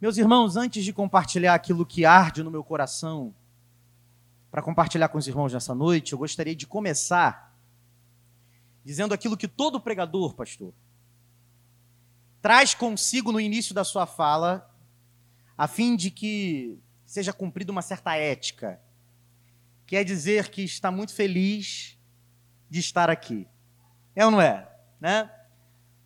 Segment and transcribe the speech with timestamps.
[0.00, 3.34] Meus irmãos, antes de compartilhar aquilo que arde no meu coração,
[4.48, 7.52] para compartilhar com os irmãos nessa noite, eu gostaria de começar
[8.84, 10.72] dizendo aquilo que todo pregador, pastor,
[12.40, 14.72] traz consigo no início da sua fala,
[15.56, 18.80] a fim de que seja cumprida uma certa ética,
[19.84, 21.98] que é dizer que está muito feliz
[22.70, 23.48] de estar aqui.
[24.14, 24.70] É ou não é?
[25.00, 25.28] Né?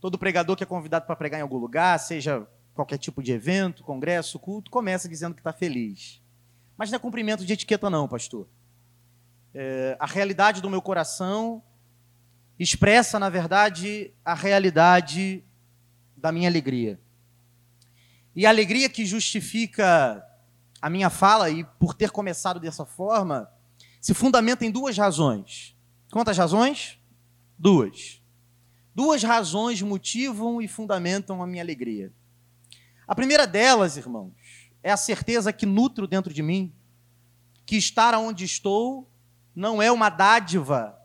[0.01, 3.83] Todo pregador que é convidado para pregar em algum lugar, seja qualquer tipo de evento,
[3.83, 6.23] congresso, culto, começa dizendo que está feliz.
[6.77, 8.49] Mas não é cumprimento de etiqueta, não, pastor.
[9.55, 11.63] É, a realidade do meu coração
[12.59, 15.45] expressa, na verdade, a realidade
[16.17, 17.01] da minha alegria.
[18.35, 20.25] E a alegria que justifica
[20.81, 23.51] a minha fala, e por ter começado dessa forma,
[24.01, 25.77] se fundamenta em duas razões.
[26.11, 26.99] Quantas razões?
[27.59, 28.23] Duas.
[28.95, 32.13] Duas razões motivam e fundamentam a minha alegria.
[33.13, 34.33] A primeira delas, irmãos,
[34.83, 36.75] é a certeza que nutro dentro de mim
[37.67, 39.07] que estar onde estou
[39.55, 40.99] não é uma dádiva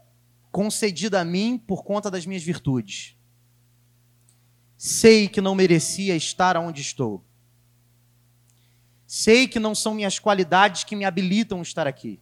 [0.50, 3.18] concedida a mim por conta das minhas virtudes.
[4.78, 7.26] Sei que não merecia estar onde estou.
[9.06, 12.22] Sei que não são minhas qualidades que me habilitam a estar aqui.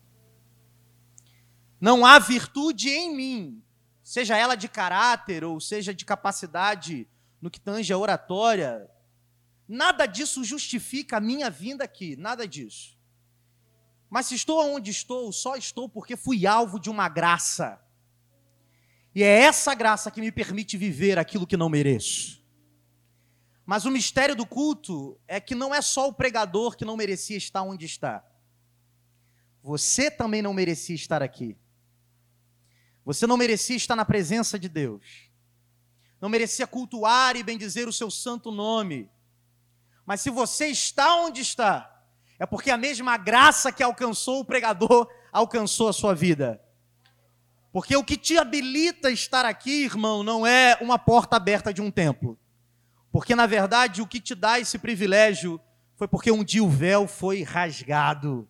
[1.80, 3.64] Não há virtude em mim,
[4.02, 7.08] seja ela de caráter ou seja de capacidade
[7.40, 8.90] no que tange a oratória,
[9.68, 12.96] Nada disso justifica a minha vinda aqui, nada disso.
[14.10, 17.82] Mas se estou onde estou, só estou porque fui alvo de uma graça.
[19.14, 22.44] E é essa graça que me permite viver aquilo que não mereço.
[23.66, 27.38] Mas o mistério do culto é que não é só o pregador que não merecia
[27.38, 28.24] estar onde está.
[29.64, 31.58] Você também não merecia estar aqui.
[33.04, 35.32] Você não merecia estar na presença de Deus.
[36.22, 39.10] Não merecia cultuar e bendizer o seu santo nome.
[40.06, 41.92] Mas se você está onde está,
[42.38, 46.62] é porque a mesma graça que alcançou o pregador alcançou a sua vida.
[47.72, 51.82] Porque o que te habilita a estar aqui, irmão, não é uma porta aberta de
[51.82, 52.40] um templo.
[53.12, 55.60] Porque, na verdade, o que te dá esse privilégio
[55.96, 58.48] foi porque um dia o véu foi rasgado.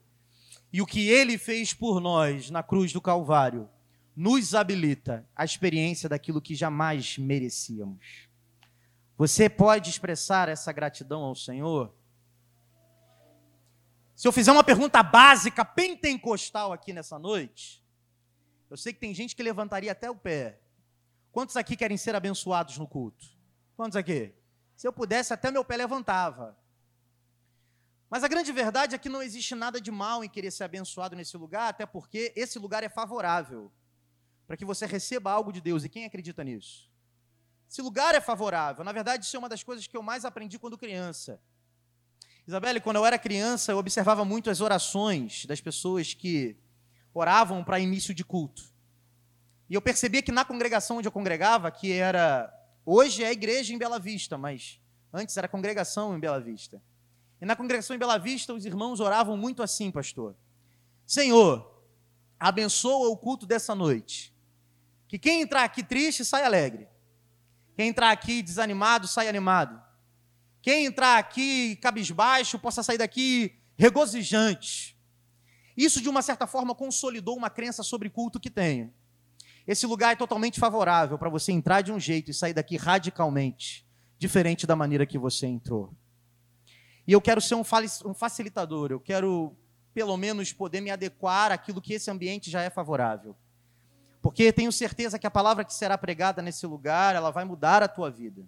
[0.71, 3.69] E o que ele fez por nós na cruz do Calvário
[4.15, 8.24] nos habilita a experiência daquilo que jamais merecíamos.
[9.17, 11.93] Você pode expressar essa gratidão ao Senhor?
[14.13, 17.83] Se eu fizer uma pergunta básica, pentecostal aqui nessa noite,
[18.69, 20.59] eu sei que tem gente que levantaria até o pé.
[21.31, 23.25] Quantos aqui querem ser abençoados no culto?
[23.75, 24.33] Quantos aqui?
[24.75, 26.57] Se eu pudesse, até meu pé levantava.
[28.09, 31.15] Mas a grande verdade é que não existe nada de mal em querer ser abençoado
[31.15, 33.71] nesse lugar, até porque esse lugar é favorável
[34.45, 35.83] para que você receba algo de Deus.
[35.83, 36.89] E quem acredita nisso?
[37.69, 38.83] Esse lugar é favorável.
[38.83, 41.39] Na verdade, isso é uma das coisas que eu mais aprendi quando criança.
[42.47, 46.55] Isabelle, quando eu era criança, eu observava muito as orações das pessoas que
[47.13, 48.63] oravam para início de culto.
[49.67, 52.53] E eu percebia que na congregação onde eu congregava, que era.
[52.85, 54.79] Hoje é a igreja em Bela Vista, mas
[55.11, 56.79] antes era congregação em Bela Vista.
[57.41, 60.35] E na congregação em Bela Vista, os irmãos oravam muito assim, pastor:
[61.03, 61.83] Senhor,
[62.39, 64.31] abençoa o culto dessa noite.
[65.07, 66.87] Que quem entrar aqui triste sai alegre.
[67.75, 69.81] Quem entrar aqui desanimado, sai animado.
[70.61, 74.97] Quem entrar aqui cabisbaixo, possa sair daqui regozijante.
[75.75, 78.93] Isso, de uma certa forma, consolidou uma crença sobre culto que tenho.
[79.67, 83.85] Esse lugar é totalmente favorável para você entrar de um jeito e sair daqui radicalmente
[84.17, 85.93] diferente da maneira que você entrou.
[87.05, 87.63] E eu quero ser um
[88.13, 89.55] facilitador, eu quero,
[89.93, 93.35] pelo menos, poder me adequar àquilo que esse ambiente já é favorável.
[94.25, 97.87] Porque tenho certeza que a palavra que será pregada nesse lugar, ela vai mudar a
[97.87, 98.43] tua vida.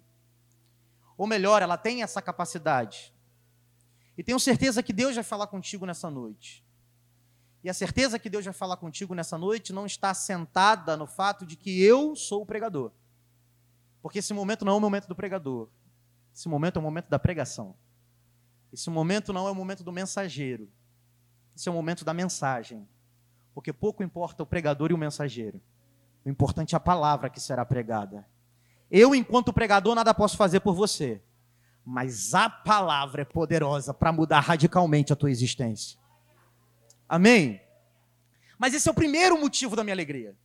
[1.16, 3.14] Ou melhor, ela tem essa capacidade.
[4.16, 6.66] E tenho certeza que Deus vai falar contigo nessa noite.
[7.62, 11.46] E a certeza que Deus vai falar contigo nessa noite não está sentada no fato
[11.46, 12.90] de que eu sou o pregador.
[14.02, 15.68] Porque esse momento não é o momento do pregador.
[16.34, 17.76] Esse momento é o momento da pregação.
[18.72, 20.68] Esse momento não é o momento do mensageiro.
[21.54, 22.84] Esse é o momento da mensagem.
[23.54, 25.60] Porque pouco importa o pregador e o mensageiro.
[26.28, 28.28] O importante é a palavra que será pregada.
[28.90, 31.22] Eu, enquanto pregador, nada posso fazer por você.
[31.82, 35.98] Mas a palavra é poderosa para mudar radicalmente a tua existência.
[37.08, 37.62] Amém?
[38.58, 40.36] Mas esse é o primeiro motivo da minha alegria.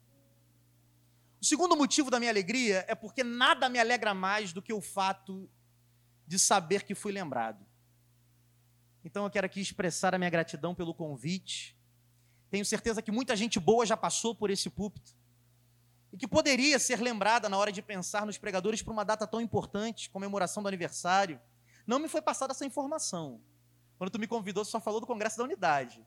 [1.41, 4.80] O segundo motivo da minha alegria é porque nada me alegra mais do que o
[4.80, 5.50] fato
[6.25, 7.65] de saber que fui lembrado.
[9.03, 11.75] Então eu quero aqui expressar a minha gratidão pelo convite
[12.53, 15.15] tenho certeza que muita gente boa já passou por esse púlpito.
[16.13, 19.42] E que poderia ser lembrada na hora de pensar nos pregadores para uma data tão
[19.42, 21.42] importante, comemoração do aniversário.
[21.88, 23.42] Não me foi passada essa informação.
[23.98, 26.06] Quando tu me convidou, só falou do Congresso da Unidade.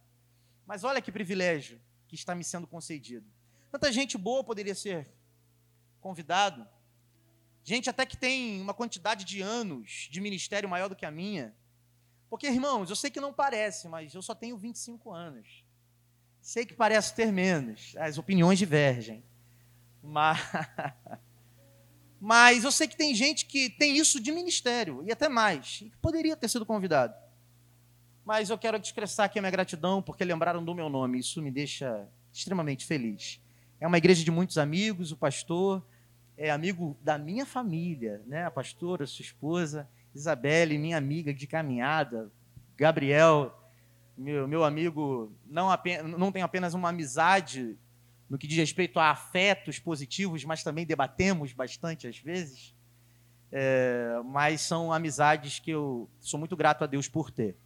[0.65, 3.27] Mas olha que privilégio que está me sendo concedido.
[3.73, 5.13] Tanta gente boa poderia ser
[6.01, 6.65] convidado.
[7.65, 11.53] Gente até que tem uma quantidade de anos de ministério maior do que a minha.
[12.31, 15.65] Porque, irmãos, eu sei que não parece, mas eu só tenho 25 anos.
[16.41, 17.97] Sei que parece ter menos.
[17.97, 19.25] As opiniões divergem.
[20.07, 20.39] Mas,
[22.21, 25.91] mas eu sei que tem gente que tem isso de ministério, e até mais, e
[25.91, 27.15] que poderia ter sido convidado.
[28.25, 31.21] Mas eu quero expressar aqui a minha gratidão, porque lembraram do meu nome.
[31.21, 33.41] Isso me deixa extremamente feliz.
[33.81, 35.87] É uma igreja de muitos amigos, o pastor
[36.37, 38.45] é amigo da minha família, né?
[38.45, 42.31] A pastora, sua esposa, Isabelle, minha amiga de caminhada,
[42.77, 43.57] Gabriel,
[44.17, 47.79] meu, meu amigo, não, apenas, não tem apenas uma amizade
[48.29, 52.75] no que diz respeito a afetos positivos, mas também debatemos bastante às vezes.
[53.53, 57.57] É, mas são amizades que eu sou muito grato a Deus por ter.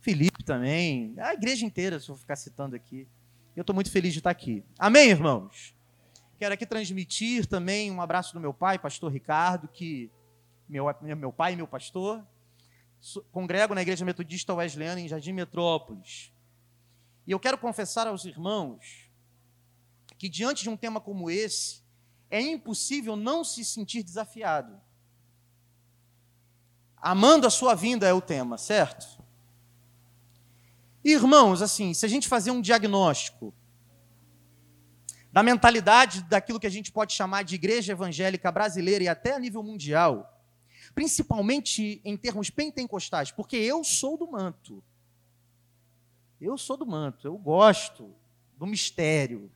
[0.00, 3.06] Felipe também, a igreja inteira, se eu ficar citando aqui.
[3.54, 4.64] Eu estou muito feliz de estar aqui.
[4.78, 5.74] Amém, irmãos?
[6.38, 10.10] Quero aqui transmitir também um abraço do meu pai, pastor Ricardo, que
[10.68, 12.24] meu, meu pai e meu pastor.
[13.32, 16.32] Congrego na Igreja Metodista Wesleyana em Jardim Metrópolis.
[17.26, 19.07] E eu quero confessar aos irmãos
[20.18, 21.82] que, diante de um tema como esse,
[22.28, 24.78] é impossível não se sentir desafiado.
[26.96, 29.22] Amando a sua vinda é o tema, certo?
[31.04, 33.54] Irmãos, assim, se a gente fazer um diagnóstico
[35.32, 39.38] da mentalidade daquilo que a gente pode chamar de igreja evangélica brasileira e até a
[39.38, 40.42] nível mundial,
[40.94, 44.82] principalmente em termos pentecostais, porque eu sou do manto.
[46.40, 48.12] Eu sou do manto, eu gosto
[48.56, 49.50] do mistério.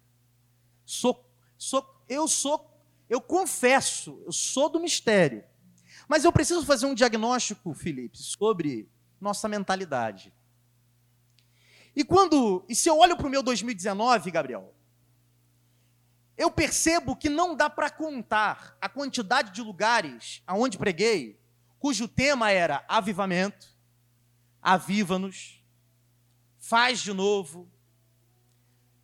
[0.85, 2.71] Sou, sou, eu sou,
[3.09, 5.45] eu confesso, eu sou do mistério.
[6.09, 8.89] Mas eu preciso fazer um diagnóstico, Felipe, sobre
[9.21, 10.33] nossa mentalidade.
[11.95, 14.75] E quando, e se eu olho para o meu 2019, Gabriel,
[16.37, 21.39] eu percebo que não dá para contar a quantidade de lugares aonde preguei,
[21.79, 23.69] cujo tema era avivamento,
[24.61, 25.63] aviva-nos,
[26.59, 27.72] faz de novo,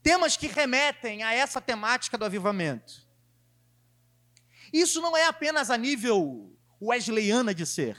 [0.03, 3.07] temas que remetem a essa temática do avivamento.
[4.73, 7.97] Isso não é apenas a nível wesleyana de ser.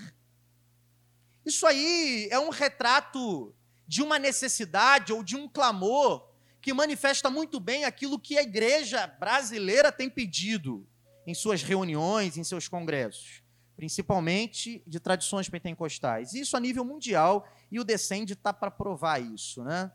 [1.46, 3.56] Isso aí é um retrato
[3.88, 6.30] de uma necessidade ou de um clamor
[6.62, 10.88] que manifesta muito bem aquilo que a igreja brasileira tem pedido
[11.26, 13.42] em suas reuniões, em seus congressos,
[13.76, 16.34] principalmente de tradições pentecostais.
[16.34, 19.92] Isso a nível mundial e o Descende está para provar isso, né?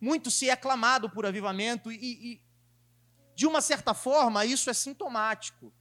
[0.00, 2.42] Muito se é clamado por avivamento e, e,
[3.34, 5.72] de uma certa forma, isso é sintomático.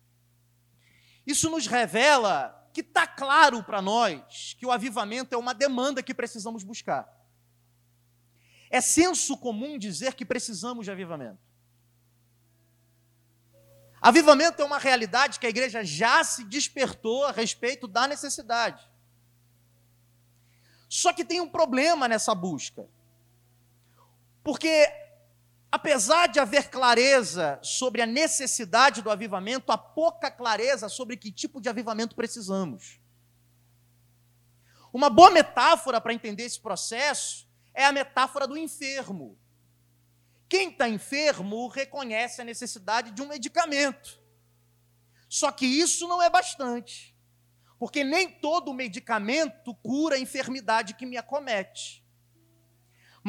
[1.26, 6.14] Isso nos revela que está claro para nós que o avivamento é uma demanda que
[6.14, 7.08] precisamos buscar.
[8.70, 11.40] É senso comum dizer que precisamos de avivamento.
[14.00, 18.88] Avivamento é uma realidade que a igreja já se despertou a respeito da necessidade.
[20.88, 22.88] Só que tem um problema nessa busca.
[24.48, 24.90] Porque
[25.70, 31.60] Apesar de haver clareza sobre a necessidade do avivamento, há pouca clareza sobre que tipo
[31.60, 33.02] de avivamento precisamos.
[34.94, 39.38] Uma boa metáfora para entender esse processo é a metáfora do enfermo.
[40.48, 44.18] Quem está enfermo reconhece a necessidade de um medicamento.
[45.28, 47.14] Só que isso não é bastante,
[47.78, 52.07] porque nem todo medicamento cura a enfermidade que me acomete.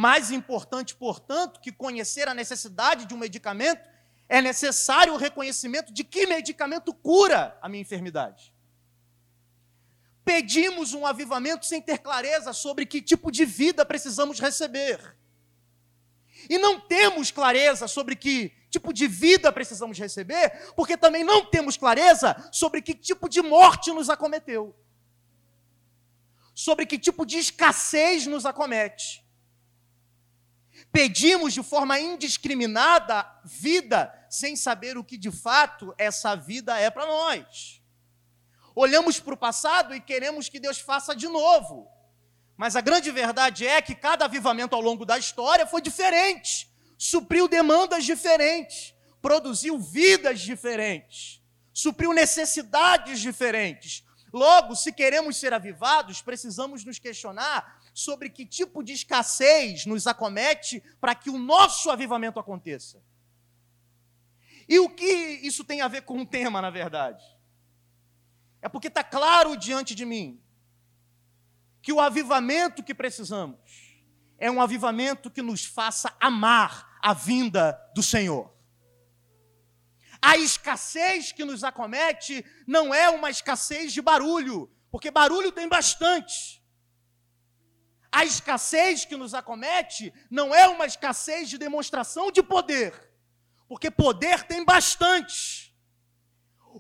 [0.01, 3.91] Mais importante, portanto, que conhecer a necessidade de um medicamento,
[4.29, 8.55] é necessário o reconhecimento de que medicamento cura a minha enfermidade.
[10.25, 15.17] Pedimos um avivamento sem ter clareza sobre que tipo de vida precisamos receber.
[16.49, 21.77] E não temos clareza sobre que tipo de vida precisamos receber, porque também não temos
[21.77, 24.77] clareza sobre que tipo de morte nos acometeu.
[26.55, 29.27] Sobre que tipo de escassez nos acomete
[30.93, 37.07] pedimos de forma indiscriminada vida, sem saber o que de fato essa vida é para
[37.07, 37.83] nós.
[38.75, 41.89] Olhamos para o passado e queremos que Deus faça de novo.
[42.57, 47.47] Mas a grande verdade é que cada avivamento ao longo da história foi diferente, supriu
[47.47, 51.41] demandas diferentes, produziu vidas diferentes,
[51.73, 54.05] supriu necessidades diferentes.
[54.33, 60.81] Logo, se queremos ser avivados, precisamos nos questionar sobre que tipo de escassez nos acomete
[61.01, 63.03] para que o nosso avivamento aconteça.
[64.69, 67.25] E o que isso tem a ver com o tema, na verdade?
[68.63, 70.41] É porque está claro diante de mim
[71.83, 73.97] que o avivamento que precisamos
[74.39, 78.55] é um avivamento que nos faça amar a vinda do Senhor.
[80.23, 86.58] A escassez que nos acomete não é uma escassez de barulho, porque barulho tem bastante.
[88.19, 92.93] A escassez que nos acomete não é uma escassez de demonstração de poder,
[93.69, 95.73] porque poder tem bastante.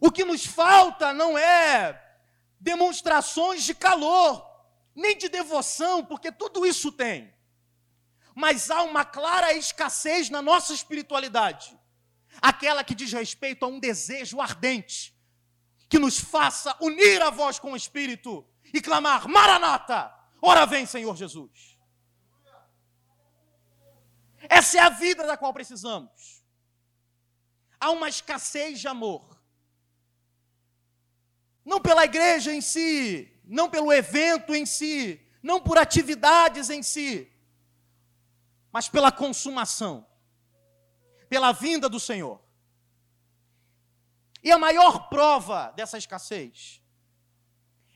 [0.00, 2.04] O que nos falta não é
[2.58, 4.44] demonstrações de calor,
[4.96, 7.32] nem de devoção, porque tudo isso tem.
[8.34, 11.78] Mas há uma clara escassez na nossa espiritualidade
[12.42, 15.16] aquela que diz respeito a um desejo ardente,
[15.88, 21.16] que nos faça unir a voz com o Espírito e clamar: Maranata, ora vem, Senhor
[21.16, 21.78] Jesus.
[24.48, 26.42] Essa é a vida da qual precisamos.
[27.80, 29.38] Há uma escassez de amor.
[31.64, 37.30] Não pela igreja em si, não pelo evento em si, não por atividades em si,
[38.72, 40.08] mas pela consumação
[41.28, 42.40] pela vinda do Senhor.
[44.42, 46.80] E a maior prova dessa escassez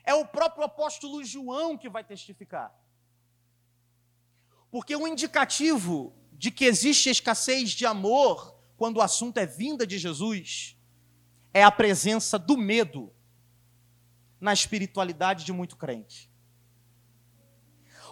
[0.04, 2.74] é o próprio apóstolo João que vai testificar.
[4.70, 9.98] Porque o indicativo de que existe escassez de amor quando o assunto é vinda de
[9.98, 10.76] Jesus
[11.54, 13.12] é a presença do medo
[14.40, 16.30] na espiritualidade de muito crente.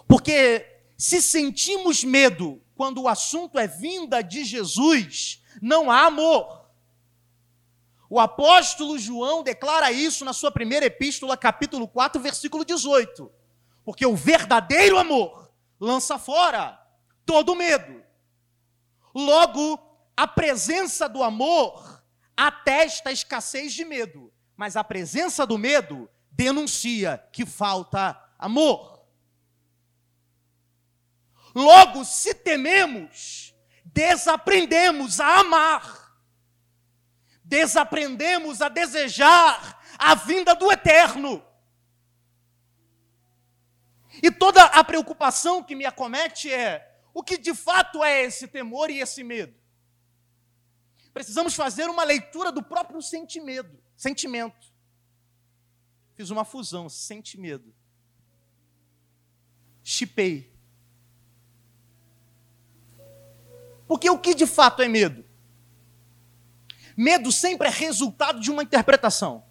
[0.07, 6.60] Porque se sentimos medo quando o assunto é vinda de Jesus, não há amor.
[8.13, 13.31] O apóstolo João declara isso na sua primeira epístola, capítulo 4, versículo 18.
[13.85, 15.49] Porque o verdadeiro amor
[15.79, 16.77] lança fora
[17.25, 18.03] todo medo.
[19.15, 19.79] Logo,
[20.17, 22.03] a presença do amor
[22.35, 29.05] atesta a escassez de medo, mas a presença do medo denuncia que falta amor.
[31.55, 36.00] Logo, se tememos, desaprendemos a amar,
[37.51, 41.43] desaprendemos a desejar a vinda do eterno.
[44.23, 48.89] E toda a preocupação que me acomete é: o que de fato é esse temor
[48.89, 49.53] e esse medo?
[51.13, 53.77] Precisamos fazer uma leitura do próprio sentimento.
[53.97, 54.71] sentimento.
[56.15, 57.75] Fiz uma fusão, sente medo.
[59.83, 60.49] Chipei.
[63.85, 65.30] Porque o que de fato é medo?
[66.95, 69.43] Medo sempre é resultado de uma interpretação.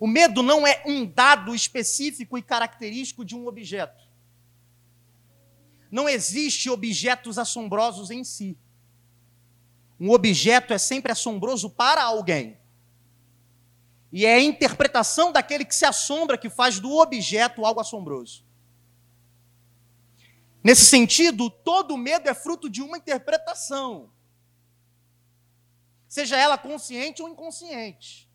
[0.00, 4.06] O medo não é um dado específico e característico de um objeto.
[5.90, 8.56] Não existe objetos assombrosos em si.
[9.98, 12.56] Um objeto é sempre assombroso para alguém.
[14.12, 18.44] E é a interpretação daquele que se assombra que faz do objeto algo assombroso.
[20.62, 24.10] Nesse sentido, todo medo é fruto de uma interpretação,
[26.08, 28.28] seja ela consciente ou inconsciente.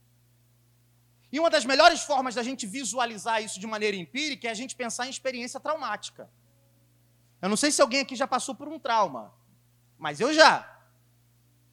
[1.32, 4.75] E uma das melhores formas da gente visualizar isso de maneira empírica é a gente
[4.75, 6.30] pensar em experiência traumática.
[7.42, 9.34] Eu não sei se alguém aqui já passou por um trauma,
[9.98, 10.70] mas eu já.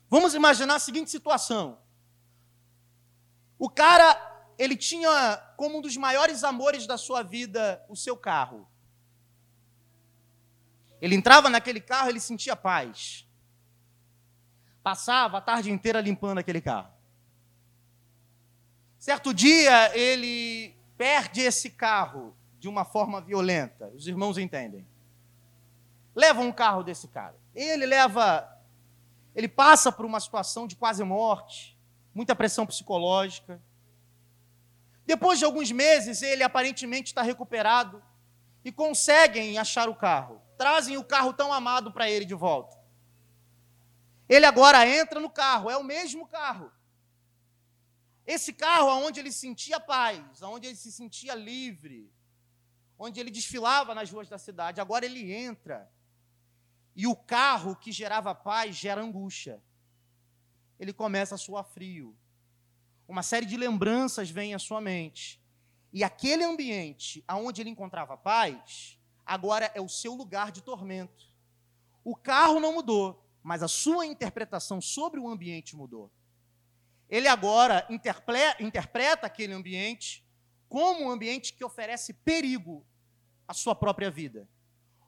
[0.08, 1.78] Vamos imaginar a seguinte situação:
[3.58, 4.08] o cara,
[4.58, 8.66] ele tinha como um dos maiores amores da sua vida o seu carro.
[11.02, 13.26] Ele entrava naquele carro, ele sentia paz.
[14.82, 16.90] Passava a tarde inteira limpando aquele carro.
[18.98, 23.88] Certo dia, ele perde esse carro de uma forma violenta.
[23.94, 24.86] Os irmãos entendem.
[26.14, 27.36] Levam um carro desse cara.
[27.54, 28.58] Ele leva.
[29.34, 31.78] Ele passa por uma situação de quase morte,
[32.14, 33.60] muita pressão psicológica.
[35.06, 38.02] Depois de alguns meses, ele aparentemente está recuperado
[38.64, 42.76] e conseguem achar o carro trazem o carro tão amado para ele de volta.
[44.30, 46.70] Ele agora entra no carro, é o mesmo carro.
[48.24, 52.08] Esse carro onde ele sentia paz, onde ele se sentia livre,
[52.96, 55.90] onde ele desfilava nas ruas da cidade, agora ele entra.
[56.94, 59.60] E o carro que gerava paz gera angústia.
[60.78, 62.16] Ele começa a suar frio.
[63.08, 65.42] Uma série de lembranças vem à sua mente.
[65.92, 68.96] E aquele ambiente aonde ele encontrava paz,
[69.26, 71.34] agora é o seu lugar de tormento.
[72.04, 76.10] O carro não mudou, mas a sua interpretação sobre o ambiente mudou.
[77.08, 80.24] Ele agora interpreta aquele ambiente
[80.68, 82.86] como um ambiente que oferece perigo
[83.48, 84.48] à sua própria vida.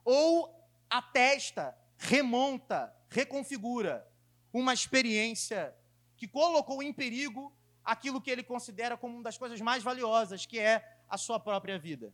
[0.05, 0.53] Ou
[0.91, 4.07] atesta, remonta, reconfigura
[4.53, 5.75] uma experiência
[6.17, 10.59] que colocou em perigo aquilo que ele considera como uma das coisas mais valiosas, que
[10.59, 12.13] é a sua própria vida.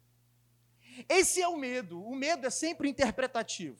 [1.08, 2.02] Esse é o medo.
[2.02, 3.78] O medo é sempre interpretativo.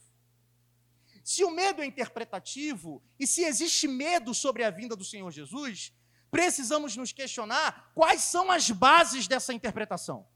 [1.28, 5.92] Se o medo é interpretativo e se existe medo sobre a vinda do Senhor Jesus,
[6.30, 10.26] precisamos nos questionar quais são as bases dessa interpretação.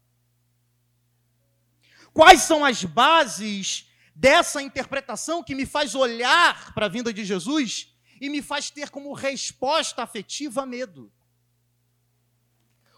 [2.13, 7.91] Quais são as bases dessa interpretação que me faz olhar para a vinda de Jesus
[8.21, 11.11] e me faz ter como resposta afetiva medo?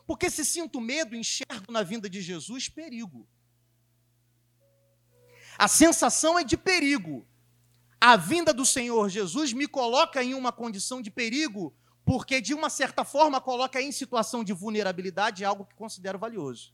[0.05, 3.25] Porque se sinto medo, enxergo na vinda de Jesus perigo.
[5.57, 7.25] A sensação é de perigo.
[8.07, 12.69] A vinda do Senhor Jesus me coloca em uma condição de perigo, porque de uma
[12.69, 16.71] certa forma coloca em situação de vulnerabilidade algo que considero valioso.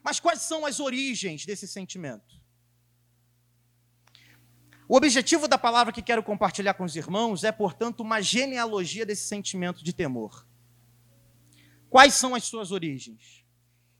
[0.00, 2.40] Mas quais são as origens desse sentimento?
[4.88, 9.26] O objetivo da palavra que quero compartilhar com os irmãos é, portanto, uma genealogia desse
[9.26, 10.46] sentimento de temor.
[11.90, 13.44] Quais são as suas origens?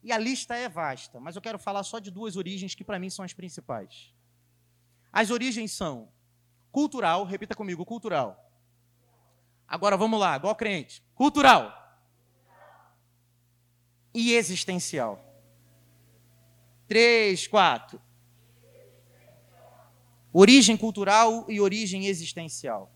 [0.04, 3.00] E a lista é vasta, mas eu quero falar só de duas origens que para
[3.00, 4.13] mim são as principais.
[5.14, 6.08] As origens são
[6.72, 8.50] cultural, repita comigo, cultural.
[9.68, 11.04] Agora vamos lá, igual crente.
[11.14, 11.72] Cultural.
[14.12, 15.24] E existencial.
[16.88, 18.02] Três, quatro.
[20.32, 22.92] Origem cultural e origem existencial.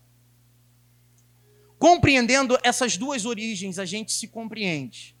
[1.77, 5.15] Compreendendo essas duas origens, a gente se compreende.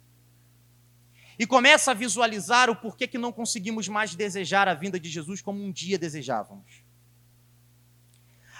[1.39, 5.41] E começa a visualizar o porquê que não conseguimos mais desejar a vinda de Jesus
[5.41, 6.88] como um dia desejávamos.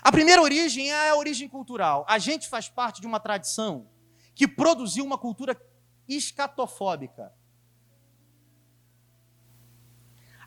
[0.02, 2.06] A primeira origem é a origem cultural.
[2.08, 3.90] A gente faz parte de uma tradição
[4.34, 5.60] que produziu uma cultura
[6.08, 7.34] escatofóbica.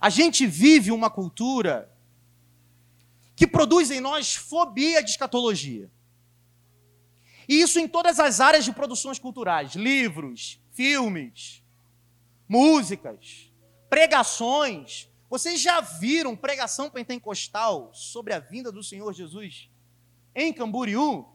[0.00, 1.94] A gente vive uma cultura
[3.36, 5.90] que produz em nós fobia de escatologia.
[7.48, 11.62] E isso em todas as áreas de produções culturais: livros, filmes,
[12.48, 13.52] músicas,
[13.88, 15.11] pregações.
[15.32, 19.70] Vocês já viram pregação pentecostal sobre a vinda do Senhor Jesus
[20.34, 21.26] em Camboriú?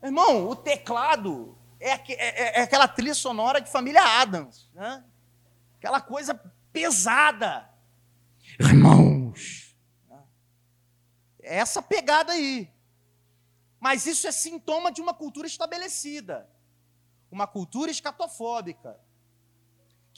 [0.00, 5.04] Irmão, o teclado é, é, é, é aquela trilha sonora de família Adams, né?
[5.76, 6.40] aquela coisa
[6.72, 7.68] pesada.
[8.60, 9.76] Irmãos,
[11.42, 12.72] é essa pegada aí.
[13.80, 16.48] Mas isso é sintoma de uma cultura estabelecida,
[17.28, 19.00] uma cultura escatofóbica,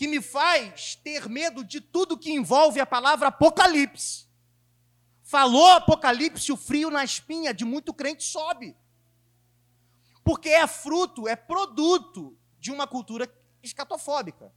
[0.01, 4.27] que me faz ter medo de tudo que envolve a palavra apocalipse.
[5.23, 8.75] Falou apocalipse, o frio na espinha de muito crente sobe.
[10.25, 13.31] Porque é fruto, é produto de uma cultura
[13.63, 14.51] escatofóbica.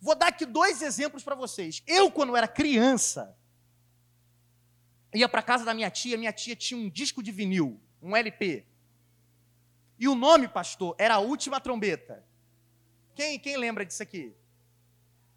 [0.00, 1.82] Vou dar aqui dois exemplos para vocês.
[1.84, 3.36] Eu, quando era criança,
[5.12, 8.64] ia para casa da minha tia, minha tia tinha um disco de vinil, um LP.
[9.98, 12.27] E o nome, pastor, era a última trombeta.
[13.18, 14.32] Quem, quem lembra disso aqui?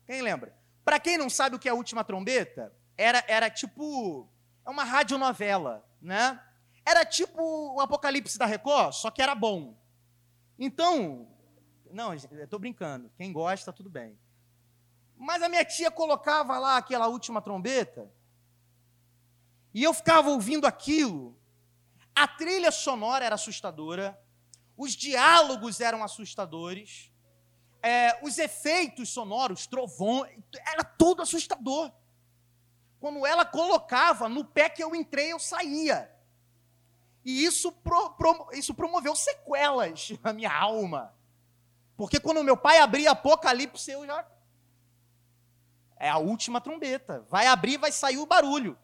[0.05, 0.55] Quem lembra?
[0.85, 4.29] Para quem não sabe o que é a última trombeta, era, era tipo
[4.63, 6.39] é uma radionovela, né?
[6.85, 9.75] Era tipo o Apocalipse da Record, só que era bom.
[10.59, 11.27] Então,
[11.89, 13.11] não, eu estou brincando.
[13.17, 14.15] Quem gosta, tudo bem.
[15.17, 18.13] Mas a minha tia colocava lá aquela última trombeta
[19.73, 21.35] e eu ficava ouvindo aquilo.
[22.13, 24.23] A trilha sonora era assustadora,
[24.77, 27.10] os diálogos eram assustadores,
[27.81, 30.25] é, os efeitos sonoros, trovão,
[30.73, 31.91] era tudo assustador.
[32.99, 36.11] Quando ela colocava no pé que eu entrei, eu saía.
[37.25, 41.13] E isso, pro, pro, isso promoveu sequelas na minha alma.
[41.97, 44.25] Porque quando meu pai abria Apocalipse, eu já.
[45.97, 47.25] É a última trombeta.
[47.29, 48.77] Vai abrir, vai sair o barulho.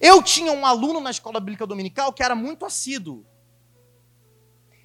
[0.00, 3.26] Eu tinha um aluno na escola bíblica dominical que era muito assíduo.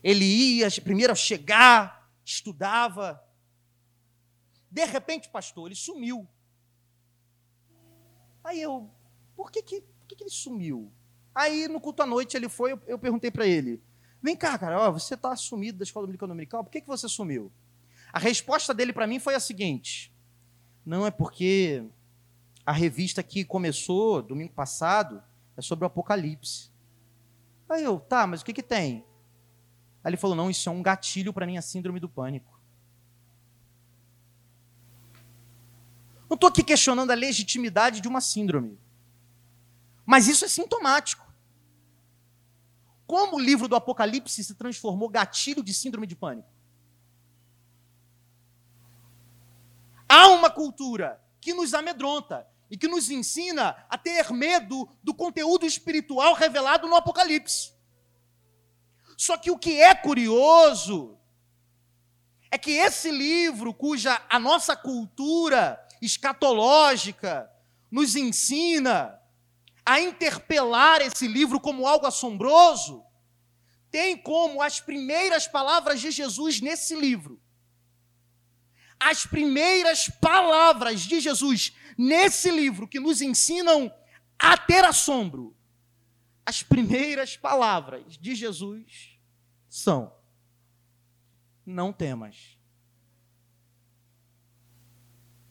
[0.05, 3.19] Ele ia primeiro a chegar, estudava.
[4.69, 6.27] De repente, pastor, ele sumiu.
[8.43, 8.87] Aí eu,
[9.35, 10.93] por que, que, por que, que ele sumiu?
[11.33, 13.81] Aí no culto à noite ele foi, eu, eu perguntei para ele:
[14.21, 17.09] Vem cá, cara, ó, você está sumido da escola bíblica dominical, por que, que você
[17.09, 17.51] sumiu?
[18.13, 20.13] A resposta dele para mim foi a seguinte:
[20.85, 21.83] Não é porque
[22.63, 25.23] a revista que começou domingo passado
[25.57, 26.69] é sobre o Apocalipse.
[27.67, 29.03] Aí eu, tá, mas o que que tem?
[30.05, 32.61] Aí ele falou, não, isso é um gatilho para minha síndrome do pânico.
[36.29, 38.79] Não estou aqui questionando a legitimidade de uma síndrome.
[40.05, 41.25] Mas isso é sintomático.
[43.07, 46.49] Como o livro do Apocalipse se transformou gatilho de síndrome de pânico?
[50.07, 55.65] Há uma cultura que nos amedronta, e que nos ensina a ter medo do conteúdo
[55.65, 57.74] espiritual revelado no Apocalipse.
[59.17, 61.17] Só que o que é curioso
[62.51, 67.49] é que esse livro, cuja a nossa cultura escatológica
[67.91, 69.19] nos ensina
[69.85, 73.03] a interpelar esse livro como algo assombroso,
[73.91, 77.41] tem como as primeiras palavras de Jesus nesse livro.
[78.99, 83.93] As primeiras palavras de Jesus nesse livro que nos ensinam
[84.39, 85.55] a ter assombro.
[86.45, 89.19] As primeiras palavras de Jesus
[89.67, 90.13] são:
[91.65, 92.57] Não temas.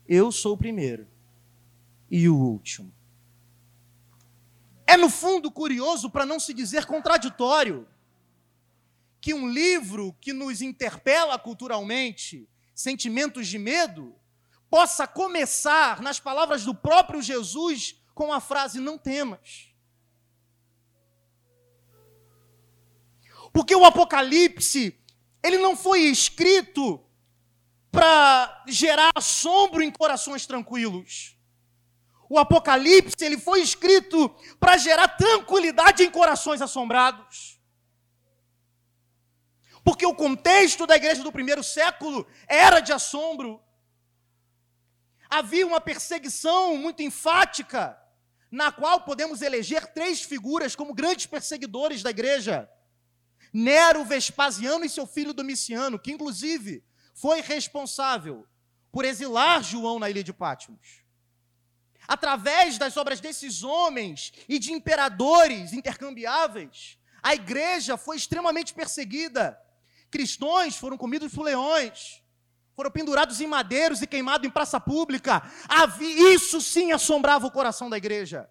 [0.07, 1.07] Eu sou o primeiro
[2.09, 2.93] e o último.
[4.87, 7.87] É no fundo curioso, para não se dizer contraditório,
[9.19, 14.15] que um livro que nos interpela culturalmente, sentimentos de medo,
[14.69, 19.74] possa começar nas palavras do próprio Jesus com a frase: Não temas.
[23.55, 24.99] Porque o Apocalipse,
[25.41, 27.01] ele não foi escrito
[27.89, 31.37] para gerar assombro em corações tranquilos.
[32.29, 34.27] O Apocalipse, ele foi escrito
[34.59, 37.57] para gerar tranquilidade em corações assombrados.
[39.85, 43.63] Porque o contexto da igreja do primeiro século era de assombro.
[45.29, 47.97] Havia uma perseguição muito enfática,
[48.51, 52.69] na qual podemos eleger três figuras como grandes perseguidores da igreja:
[53.57, 58.45] Nero, Vespasiano e seu filho Domiciano, que inclusive foi responsável
[58.91, 61.05] por exilar João na ilha de Patmos.
[62.05, 69.57] Através das obras desses homens e de imperadores intercambiáveis, a igreja foi extremamente perseguida.
[70.11, 72.21] Cristãos foram comidos por leões,
[72.75, 75.41] foram pendurados em madeiros e queimados em praça pública.
[76.33, 78.49] Isso sim assombrava o coração da igreja.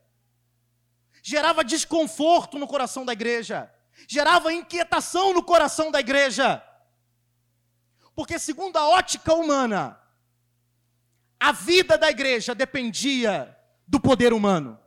[1.23, 3.71] Gerava desconforto no coração da igreja.
[4.09, 6.63] Gerava inquietação no coração da igreja.
[8.15, 10.01] Porque, segundo a ótica humana,
[11.41, 14.81] a vida da igreja dependia do poder humano.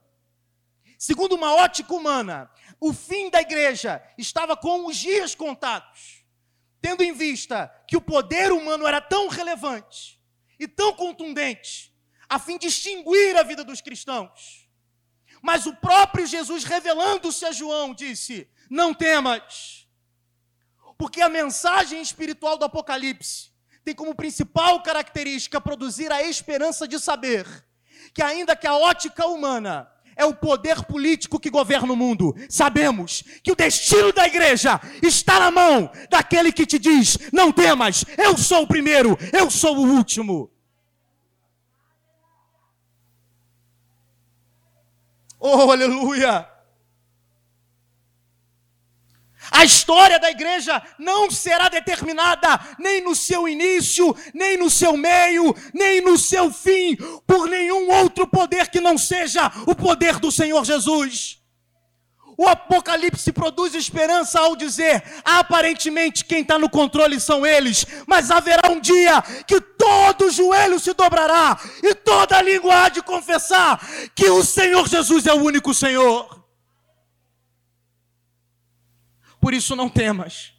[0.98, 6.26] Segundo uma ótica humana, o fim da igreja estava com os dias contados,
[6.82, 10.20] tendo em vista que o poder humano era tão relevante
[10.60, 11.94] e tão contundente,
[12.28, 14.68] a fim de extinguir a vida dos cristãos.
[15.42, 19.78] Mas o próprio Jesus, revelando-se a João, disse: Não temas
[20.98, 23.52] porque a mensagem espiritual do Apocalipse
[23.86, 27.46] tem como principal característica produzir a esperança de saber
[28.14, 33.24] que, ainda que a ótica humana é o poder político que governa o mundo, sabemos
[33.44, 38.36] que o destino da igreja está na mão daquele que te diz: não temas, eu
[38.36, 40.52] sou o primeiro, eu sou o último.
[45.40, 46.57] Oh, aleluia!
[49.52, 55.56] A história da igreja não será determinada nem no seu início, nem no seu meio,
[55.74, 60.66] nem no seu fim, por nenhum outro poder que não seja o poder do Senhor
[60.66, 61.38] Jesus.
[62.40, 68.70] O Apocalipse produz esperança ao dizer: aparentemente quem está no controle são eles, mas haverá
[68.70, 73.84] um dia que todo joelho se dobrará e toda língua há de confessar
[74.14, 76.37] que o Senhor Jesus é o único Senhor.
[79.48, 80.52] Por isso não temas.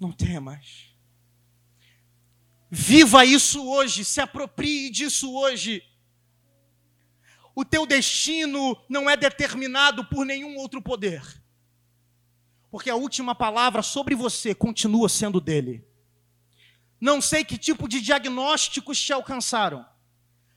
[0.00, 0.86] Não temas.
[2.70, 5.82] Viva isso hoje, se aproprie disso hoje.
[7.54, 11.22] O teu destino não é determinado por nenhum outro poder.
[12.70, 15.86] Porque a última palavra sobre você continua sendo dele.
[16.98, 19.84] Não sei que tipo de diagnósticos te alcançaram.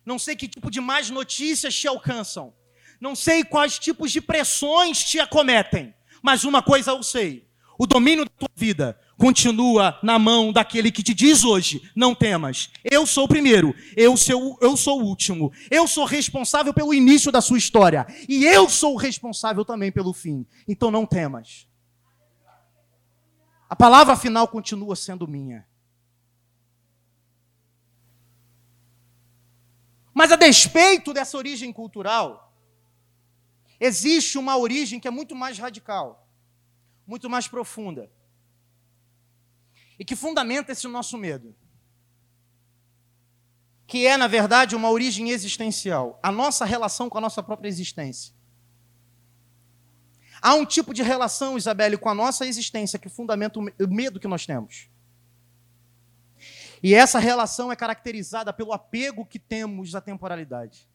[0.06, 2.56] Não sei que tipo de más notícias te alcançam.
[2.98, 5.97] Não sei quais tipos de pressões te acometem.
[6.28, 7.48] Mas uma coisa eu sei:
[7.80, 12.70] o domínio da tua vida continua na mão daquele que te diz hoje: não temas,
[12.84, 17.32] eu sou o primeiro, eu sou, eu sou o último, eu sou responsável pelo início
[17.32, 20.46] da sua história, e eu sou responsável também pelo fim.
[20.68, 21.66] Então não temas.
[23.70, 25.66] A palavra final continua sendo minha.
[30.14, 32.47] Mas a despeito dessa origem cultural,
[33.80, 36.28] Existe uma origem que é muito mais radical,
[37.06, 38.12] muito mais profunda,
[40.00, 41.56] e que fundamenta esse nosso medo.
[43.86, 48.34] Que é, na verdade, uma origem existencial, a nossa relação com a nossa própria existência.
[50.42, 54.28] Há um tipo de relação, Isabelle, com a nossa existência que fundamenta o medo que
[54.28, 54.90] nós temos.
[56.82, 60.88] E essa relação é caracterizada pelo apego que temos à temporalidade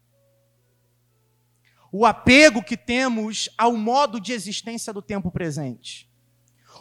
[1.93, 6.11] o apego que temos ao modo de existência do tempo presente.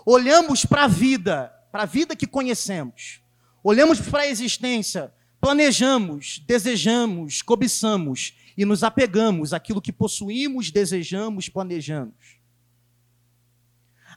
[0.06, 3.22] olhamos para a vida, para a vida que conhecemos,
[3.62, 12.40] olhamos para a existência, planejamos, desejamos, cobiçamos e nos apegamos àquilo que possuímos, desejamos, planejamos.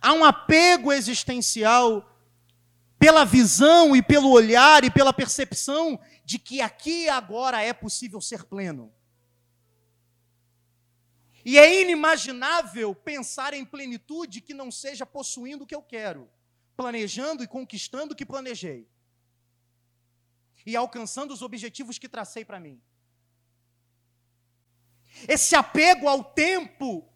[0.00, 2.08] Há um apego existencial
[2.98, 8.20] pela visão e pelo olhar e pela percepção de que aqui e agora é possível
[8.20, 8.92] ser pleno.
[11.44, 16.30] E é inimaginável pensar em plenitude que não seja possuindo o que eu quero,
[16.74, 18.88] planejando e conquistando o que planejei,
[20.64, 22.80] e alcançando os objetivos que tracei para mim.
[25.28, 27.06] Esse apego ao tempo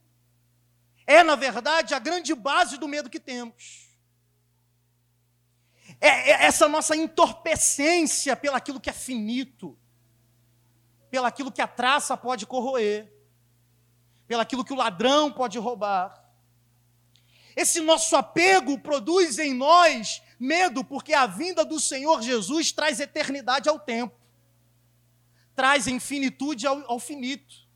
[1.06, 3.88] é, na verdade, a grande base do medo que temos.
[5.98, 9.76] É, é essa nossa entorpecência pelaquilo que é finito,
[11.10, 13.17] pelaquilo que a traça pode corroer
[14.28, 16.22] pelaquilo que o ladrão pode roubar.
[17.56, 23.68] Esse nosso apego produz em nós medo, porque a vinda do Senhor Jesus traz eternidade
[23.68, 24.14] ao tempo,
[25.56, 27.66] traz infinitude ao, ao finito.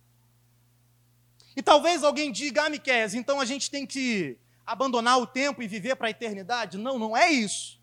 [1.56, 5.66] E talvez alguém diga, ah, Miquel, então a gente tem que abandonar o tempo e
[5.66, 6.78] viver para a eternidade?
[6.78, 7.80] Não, não é isso.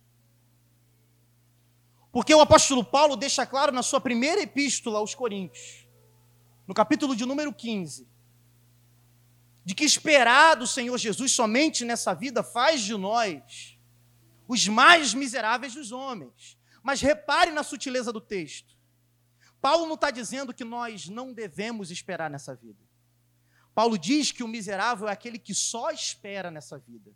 [2.12, 5.86] Porque o apóstolo Paulo deixa claro na sua primeira epístola aos Coríntios,
[6.66, 8.08] no capítulo de número 15,
[9.70, 13.78] de que esperar do Senhor Jesus somente nessa vida faz de nós
[14.48, 16.58] os mais miseráveis dos homens.
[16.82, 18.76] Mas repare na sutileza do texto.
[19.62, 22.84] Paulo não está dizendo que nós não devemos esperar nessa vida.
[23.76, 27.12] Paulo diz que o miserável é aquele que só espera nessa vida.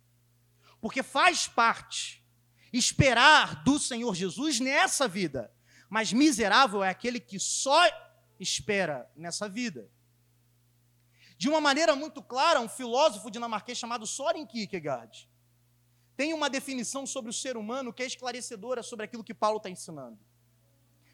[0.80, 2.24] Porque faz parte
[2.72, 5.52] esperar do Senhor Jesus nessa vida.
[5.90, 7.82] Mas miserável é aquele que só
[8.38, 9.90] espera nessa vida.
[11.36, 15.28] De uma maneira muito clara, um filósofo dinamarquês chamado Soren Kierkegaard
[16.16, 19.68] tem uma definição sobre o ser humano que é esclarecedora sobre aquilo que Paulo está
[19.68, 20.18] ensinando.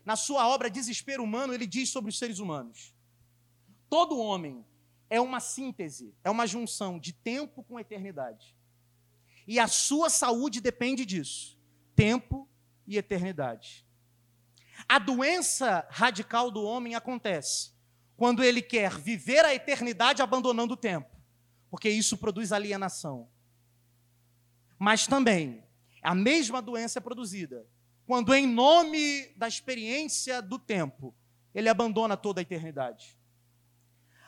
[0.05, 2.95] Na sua obra Desespero Humano, ele diz sobre os seres humanos:
[3.89, 4.65] todo homem
[5.09, 8.57] é uma síntese, é uma junção de tempo com eternidade.
[9.47, 11.59] E a sua saúde depende disso:
[11.95, 12.49] tempo
[12.87, 13.87] e eternidade.
[14.89, 17.73] A doença radical do homem acontece
[18.21, 21.09] quando ele quer viver a eternidade abandonando o tempo,
[21.71, 23.31] porque isso produz alienação.
[24.79, 25.65] Mas também,
[26.03, 27.67] a mesma doença é produzida
[28.05, 31.15] quando, em nome da experiência do tempo,
[31.55, 33.19] ele abandona toda a eternidade.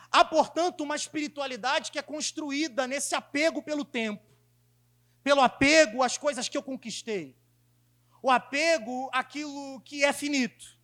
[0.09, 4.25] Há, portanto, uma espiritualidade que é construída nesse apego pelo tempo,
[5.23, 7.37] pelo apego às coisas que eu conquistei,
[8.23, 10.81] o apego àquilo que é finito.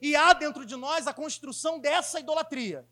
[0.00, 2.88] E há dentro de nós a construção dessa idolatria,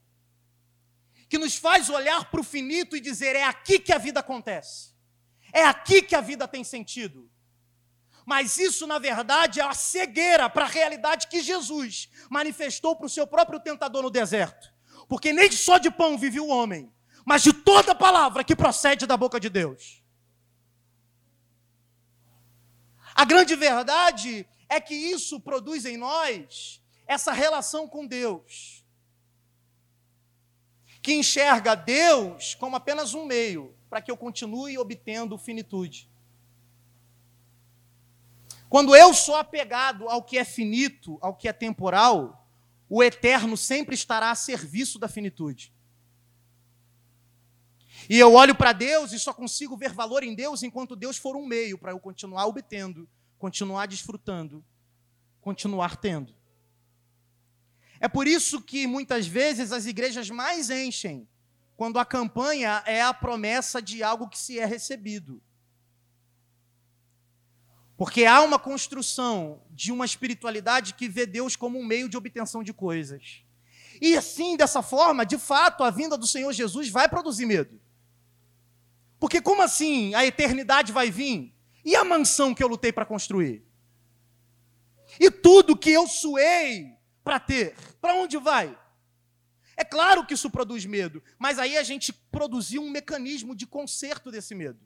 [1.29, 4.95] que nos faz olhar para o finito e dizer: é aqui que a vida acontece,
[5.53, 7.31] é aqui que a vida tem sentido.
[8.25, 13.11] Mas isso, na verdade, é a cegueira para a realidade que Jesus manifestou para o
[13.11, 14.75] seu próprio tentador no deserto.
[15.09, 16.93] Porque nem só de pão vive o homem,
[17.25, 20.03] mas de toda palavra que procede da boca de Deus.
[23.15, 28.85] A grande verdade é que isso produz em nós essa relação com Deus,
[31.01, 36.11] que enxerga Deus como apenas um meio para que eu continue obtendo finitude.
[38.69, 42.47] Quando eu sou apegado ao que é finito, ao que é temporal,
[42.89, 45.73] o eterno sempre estará a serviço da finitude.
[48.09, 51.37] E eu olho para Deus e só consigo ver valor em Deus enquanto Deus for
[51.37, 54.65] um meio para eu continuar obtendo, continuar desfrutando,
[55.41, 56.35] continuar tendo.
[58.01, 61.29] É por isso que muitas vezes as igrejas mais enchem
[61.77, 65.43] quando a campanha é a promessa de algo que se é recebido.
[67.97, 72.63] Porque há uma construção de uma espiritualidade que vê Deus como um meio de obtenção
[72.63, 73.43] de coisas.
[74.01, 77.81] E assim, dessa forma, de fato, a vinda do Senhor Jesus vai produzir medo.
[79.19, 81.55] Porque como assim a eternidade vai vir?
[81.83, 83.65] E a mansão que eu lutei para construir?
[85.19, 86.96] E tudo que eu suei
[87.27, 87.75] para ter.
[88.01, 88.79] Para onde vai?
[89.77, 94.31] É claro que isso produz medo, mas aí a gente produziu um mecanismo de conserto
[94.31, 94.79] desse medo.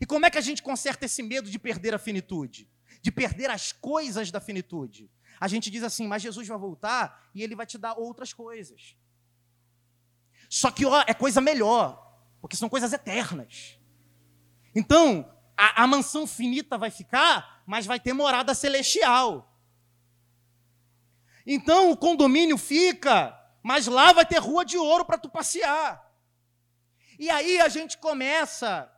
[0.00, 2.70] E como é que a gente conserta esse medo de perder a finitude?
[3.02, 5.10] De perder as coisas da finitude?
[5.40, 8.96] A gente diz assim, mas Jesus vai voltar e ele vai te dar outras coisas.
[10.48, 13.76] Só que ó, é coisa melhor, porque são coisas eternas.
[14.72, 19.51] Então, a, a mansão finita vai ficar, mas vai ter morada celestial.
[21.46, 26.02] Então o condomínio fica, mas lá vai ter rua de ouro para tu passear.
[27.18, 28.90] E aí a gente começa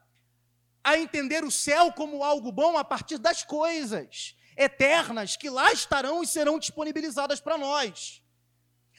[0.83, 6.23] a entender o céu como algo bom a partir das coisas eternas que lá estarão
[6.23, 8.23] e serão disponibilizadas para nós.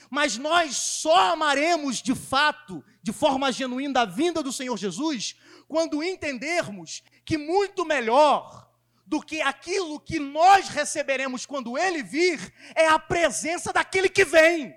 [0.10, 5.36] Mas nós só amaremos de fato, de forma genuína, a vinda do Senhor Jesus,
[5.68, 8.65] quando entendermos que muito melhor
[9.06, 14.76] do que aquilo que nós receberemos quando ele vir é a presença daquele que vem.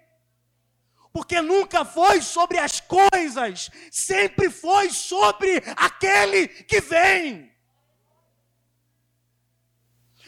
[1.13, 7.51] Porque nunca foi sobre as coisas, sempre foi sobre aquele que vem.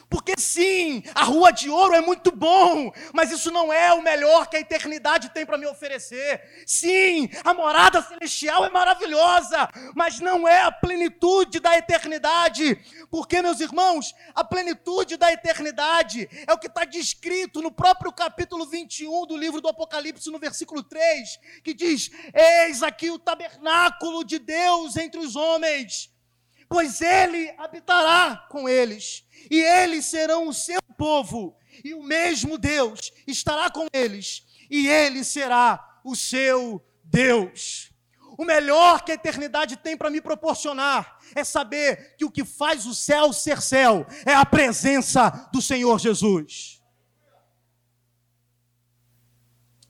[0.09, 4.49] Porque sim, a rua de ouro é muito bom, mas isso não é o melhor
[4.49, 6.43] que a eternidade tem para me oferecer.
[6.67, 12.77] Sim, a morada celestial é maravilhosa, mas não é a plenitude da eternidade.
[13.11, 18.67] Porque, meus irmãos, a plenitude da eternidade é o que está descrito no próprio capítulo
[18.67, 24.39] 21 do livro do Apocalipse, no versículo 3, que diz: Eis aqui o tabernáculo de
[24.39, 26.11] Deus entre os homens
[26.71, 33.13] pois ele habitará com eles, e eles serão o seu povo, e o mesmo Deus
[33.27, 37.91] estará com eles, e ele será o seu Deus.
[38.39, 42.87] O melhor que a eternidade tem para me proporcionar é saber que o que faz
[42.87, 46.81] o céu ser céu é a presença do Senhor Jesus.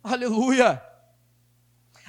[0.02, 0.82] Aleluia!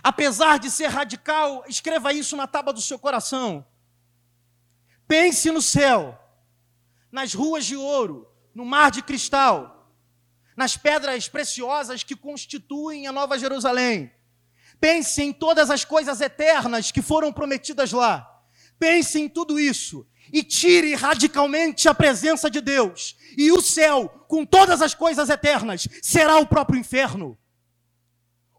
[0.01, 3.65] Apesar de ser radical, escreva isso na tábua do seu coração.
[5.12, 6.17] Pense no céu,
[7.12, 9.93] nas ruas de ouro, no mar de cristal,
[10.56, 14.10] nas pedras preciosas que constituem a Nova Jerusalém.
[14.80, 18.26] Pense em todas as coisas eternas que foram prometidas lá.
[18.80, 23.17] Pense em tudo isso e tire radicalmente a presença de Deus.
[23.38, 27.38] E o céu, com todas as coisas eternas, será o próprio inferno.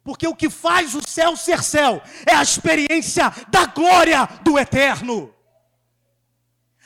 [0.05, 5.35] Porque o que faz o céu ser céu é a experiência da glória do eterno.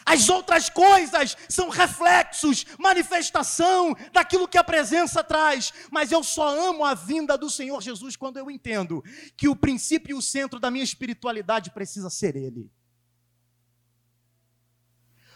[0.08, 5.72] As outras coisas são reflexos, manifestação daquilo que a presença traz.
[5.90, 9.02] Mas eu só amo a vinda do Senhor Jesus quando eu entendo
[9.36, 12.70] que o princípio e o centro da minha espiritualidade precisa ser Ele.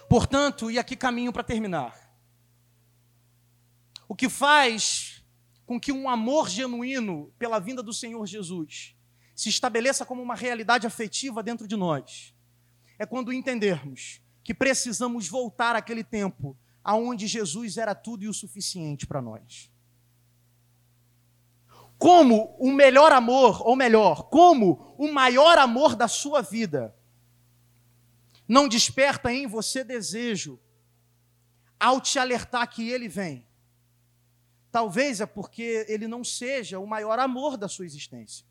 [0.08, 2.08] Portanto, e aqui caminho para terminar.
[4.08, 5.24] O que faz
[5.66, 8.94] com que um amor genuíno pela vinda do Senhor Jesus
[9.34, 12.32] se estabeleça como uma realidade afetiva dentro de nós
[12.98, 19.06] é quando entendermos que precisamos voltar àquele tempo aonde Jesus era tudo e o suficiente
[19.06, 19.70] para nós.
[21.96, 26.92] Como o melhor amor, ou melhor, como o maior amor da sua vida
[28.48, 30.58] não desperta em você desejo
[31.78, 33.46] ao te alertar que ele vem.
[34.72, 38.44] Talvez é porque ele não seja o maior amor da sua existência.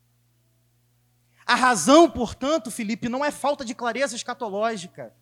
[1.44, 5.14] A razão, portanto, Felipe, não é falta de clareza escatológica.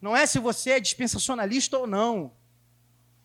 [0.00, 2.32] Não é se você é dispensacionalista ou não.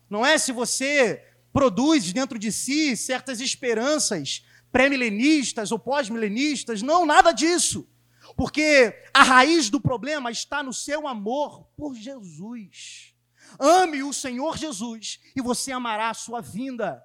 [0.08, 6.82] Não é se você produz dentro de si certas esperanças pré-milenistas ou pós-milenistas.
[6.82, 7.88] Não, nada disso.
[8.36, 13.14] Porque a raiz do problema está no seu amor por Jesus.
[13.58, 17.00] Ame o Senhor Jesus e você amará a sua vinda.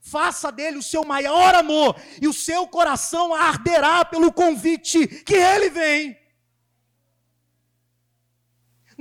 [0.00, 5.68] Faça dele o seu maior amor e o seu coração arderá pelo convite que ele
[5.68, 6.16] vem.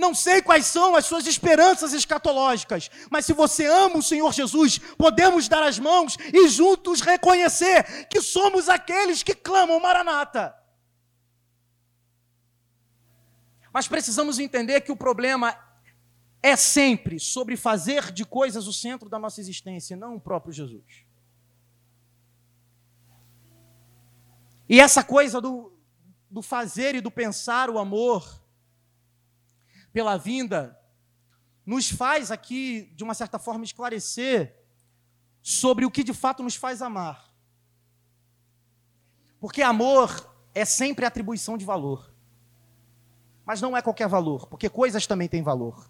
[0.02, 4.80] Não sei quais são as suas esperanças escatológicas, mas se você ama o Senhor Jesus,
[4.98, 10.56] podemos dar as mãos e juntos reconhecer que somos aqueles que clamam Maranata.
[13.72, 15.56] Mas precisamos entender que o problema
[16.42, 21.06] é sempre sobre fazer de coisas o centro da nossa existência, não o próprio Jesus.
[24.68, 25.72] E essa coisa do,
[26.28, 28.41] do fazer e do pensar o amor
[29.92, 30.80] pela vinda,
[31.66, 34.56] nos faz aqui, de uma certa forma, esclarecer
[35.42, 37.32] sobre o que de fato nos faz amar.
[39.40, 42.14] Porque amor é sempre atribuição de valor.
[43.46, 45.90] Mas não é qualquer valor, porque coisas também têm valor.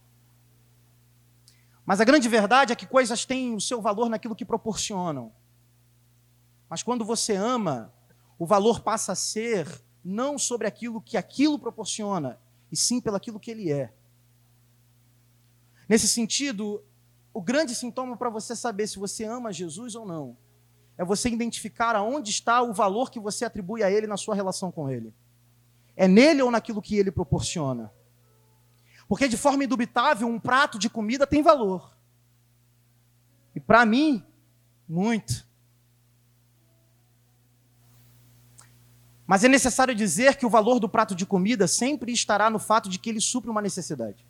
[1.86, 5.34] Mas a grande verdade é que coisas têm o seu valor naquilo que proporcionam.
[6.70, 7.93] Mas quando você ama,
[8.39, 9.68] o valor passa a ser
[10.04, 12.39] não sobre aquilo que aquilo proporciona,
[12.72, 13.93] e sim pelo aquilo que ele é.
[15.89, 16.84] Nesse sentido,
[17.34, 20.38] o grande sintoma para você saber se você ama Jesus ou não
[20.97, 24.72] é você identificar aonde está o valor que você atribui a ele na sua relação
[24.72, 25.11] com ele.
[25.95, 27.91] É nele ou naquilo que ele proporciona?
[29.07, 31.97] Porque de forma indubitável, um prato de comida tem valor.
[33.55, 34.24] E para mim,
[34.88, 35.45] muito.
[39.32, 42.89] Mas é necessário dizer que o valor do prato de comida sempre estará no fato
[42.89, 44.27] de que ele supre uma necessidade.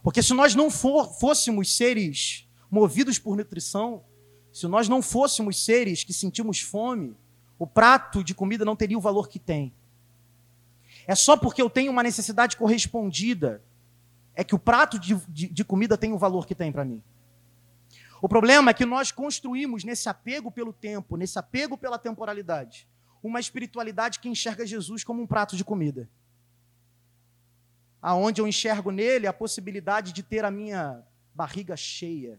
[0.00, 4.04] Porque se nós não for, fôssemos seres movidos por nutrição,
[4.52, 7.16] se nós não fôssemos seres que sentimos fome,
[7.58, 9.74] o prato de comida não teria o valor que tem.
[11.04, 13.60] É só porque eu tenho uma necessidade correspondida
[14.36, 17.02] é que o prato de, de, de comida tem o valor que tem para mim.
[18.22, 22.86] O problema é que nós construímos nesse apego pelo tempo, nesse apego pela temporalidade,
[23.22, 26.08] uma espiritualidade que enxerga Jesus como um prato de comida.
[28.00, 31.02] Aonde eu enxergo nele a possibilidade de ter a minha
[31.34, 32.38] barriga cheia.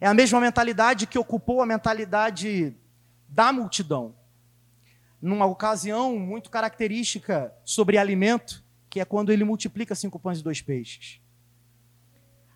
[0.00, 2.74] É a mesma mentalidade que ocupou a mentalidade
[3.28, 4.14] da multidão.
[5.20, 10.60] Numa ocasião muito característica sobre alimento, que é quando ele multiplica cinco pães e dois
[10.60, 11.20] peixes.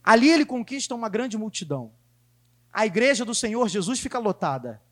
[0.03, 1.93] Ali ele conquista uma grande multidão.
[2.73, 4.83] A igreja do Senhor Jesus fica lotada.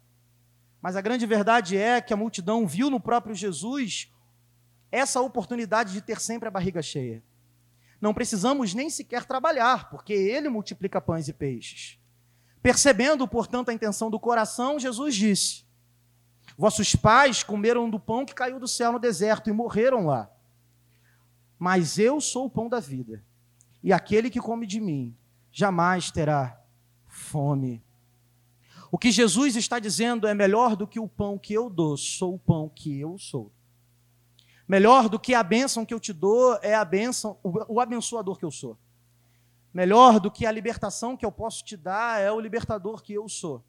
[0.85, 4.13] Mas a grande verdade é que a multidão viu no próprio Jesus
[4.93, 7.25] essa oportunidade de ter sempre a barriga cheia.
[7.99, 11.99] Não precisamos nem sequer trabalhar, porque ele multiplica pães e peixes.
[12.61, 15.65] Percebendo, portanto, a intenção do coração, Jesus disse:
[16.55, 20.31] Vossos pais comeram do pão que caiu do céu no deserto e morreram lá.
[21.59, 23.25] Mas eu sou o pão da vida.
[23.83, 25.17] E aquele que come de mim
[25.51, 26.63] jamais terá
[27.07, 27.83] fome.
[28.95, 32.37] O que Jesus está dizendo é melhor do que o pão que eu dou, sou
[32.37, 33.51] o pão que eu sou.
[34.69, 38.39] Melhor do que a bênção que eu te dou é a bênção, o, o abençoador
[38.39, 38.79] que eu sou.
[39.73, 43.29] Melhor do que a libertação que eu posso te dar é o libertador que eu
[43.29, 43.65] sou.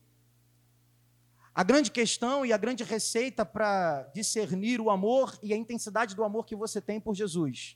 [1.55, 6.23] A grande questão e a grande receita para discernir o amor e a intensidade do
[6.23, 7.76] amor que você tem por Jesus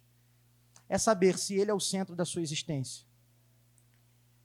[0.87, 3.08] é saber se Ele é o centro da sua existência.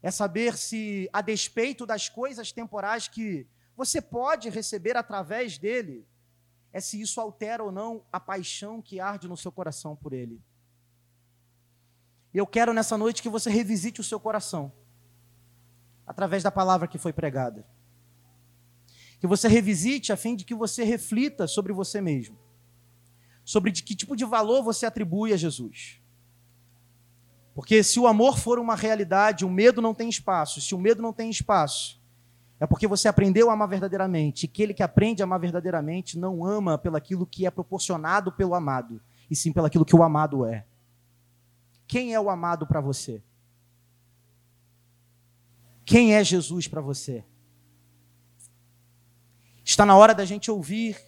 [0.04, 6.06] É saber se, a despeito das coisas temporais que você pode receber através dele,
[6.72, 10.40] é se isso altera ou não a paixão que arde no seu coração por Ele.
[12.32, 14.70] Eu quero nessa noite que você revisite o seu coração,
[16.06, 17.66] através da palavra que foi pregada
[19.24, 22.38] que você revisite a fim de que você reflita sobre você mesmo.
[23.42, 25.98] Sobre de que tipo de valor você atribui a Jesus.
[27.54, 30.60] Porque se o amor for uma realidade, o medo não tem espaço.
[30.60, 32.02] Se o medo não tem espaço,
[32.58, 34.44] é porque você aprendeu a amar verdadeiramente.
[34.44, 39.00] E aquele que aprende a amar verdadeiramente não ama pelaquilo que é proporcionado pelo amado,
[39.30, 40.64] e sim pelaquilo que o amado é.
[41.86, 43.22] Quem é o amado para você?
[45.84, 47.22] Quem é Jesus para você?
[49.64, 50.98] Está na hora da gente ouvir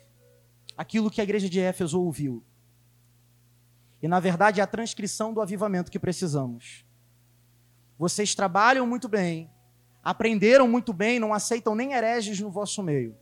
[0.76, 2.44] aquilo que a igreja de Éfeso ouviu.
[4.06, 6.86] E na verdade é a transcrição do avivamento que precisamos.
[7.98, 9.50] Vocês trabalham muito bem,
[10.00, 13.16] aprenderam muito bem, não aceitam nem hereges no vosso meio.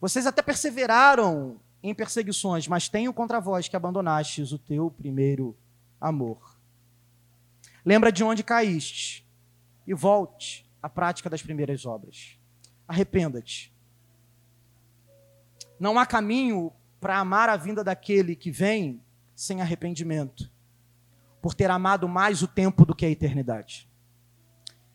[0.00, 5.56] Vocês até perseveraram em perseguições, mas tenho contra vós que abandonastes o teu primeiro
[6.00, 6.58] amor.
[7.84, 9.24] Lembra de onde caíste
[9.86, 12.36] e volte à prática das primeiras obras.
[12.88, 13.72] Arrependa-te
[15.78, 19.03] não há caminho para amar a vinda daquele que vem
[19.34, 20.50] sem arrependimento,
[21.40, 23.88] por ter amado mais o tempo do que a eternidade.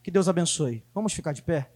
[0.02, 0.84] Que Deus abençoe.
[0.94, 1.70] Vamos ficar de pé?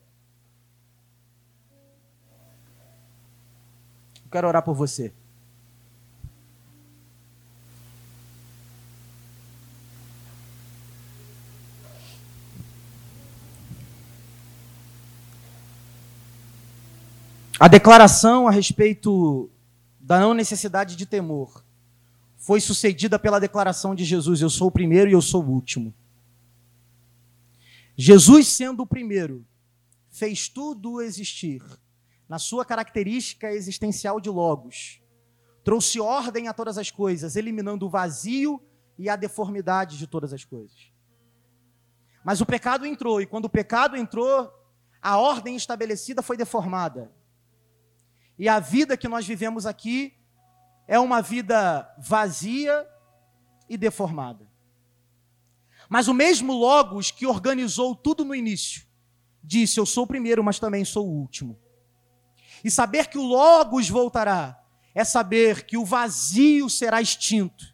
[4.23, 5.13] Eu quero orar por você.
[17.59, 19.49] A declaração a respeito
[19.97, 21.62] da não necessidade de temor
[22.45, 25.93] foi sucedida pela declaração de Jesus: Eu sou o primeiro e eu sou o último.
[27.95, 29.45] Jesus, sendo o primeiro,
[30.09, 31.63] fez tudo existir
[32.27, 35.01] na sua característica existencial de Logos.
[35.63, 38.61] Trouxe ordem a todas as coisas, eliminando o vazio
[38.99, 40.91] e a deformidade de todas as coisas.
[42.25, 44.51] Mas o pecado entrou, e quando o pecado entrou,
[45.01, 47.09] a ordem estabelecida foi deformada.
[48.37, 50.13] E a vida que nós vivemos aqui
[50.87, 52.87] é uma vida vazia
[53.69, 54.47] e deformada.
[55.89, 58.85] Mas o mesmo Logos que organizou tudo no início,
[59.43, 61.59] disse: Eu sou o primeiro, mas também sou o último.
[62.63, 64.59] E saber que o Logos voltará
[64.95, 67.73] é saber que o vazio será extinto